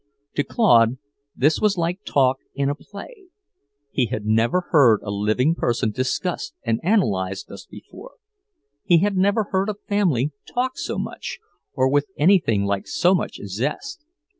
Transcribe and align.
To 0.33 0.43
Claude 0.43 0.97
this 1.35 1.61
was 1.61 1.77
like 1.77 2.03
talk 2.03 2.37
in 2.55 2.69
a 2.69 2.73
play. 2.73 3.25
He 3.91 4.07
had 4.07 4.25
never 4.25 4.61
heard 4.71 4.99
a 5.03 5.11
living 5.11 5.53
person 5.53 5.91
discussed 5.91 6.55
and 6.63 6.79
analysed 6.81 7.49
thus 7.49 7.67
before. 7.67 8.13
He 8.83 8.97
had 9.01 9.15
never 9.15 9.49
heard 9.51 9.69
a 9.69 9.75
family 9.75 10.31
talk 10.51 10.75
so 10.79 10.97
much, 10.97 11.37
or 11.75 11.87
with 11.87 12.07
anything 12.17 12.65
like 12.65 12.87
so 12.87 13.13
much 13.13 13.35
zest. 13.45 14.03